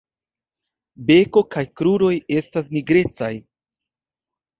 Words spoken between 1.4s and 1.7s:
kaj